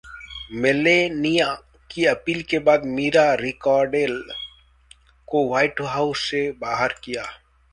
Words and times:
Melania 0.53 1.53
की 1.89 2.05
अपील 2.05 2.41
के 2.43 2.59
बाद 2.59 2.85
मीरा 2.85 3.33
रिकार्डेल 3.33 4.21
को 5.27 5.47
व्हाइट 5.49 5.81
हाउस 5.81 6.29
से 6.29 6.51
बाहर 6.51 6.95
किया 7.03 7.25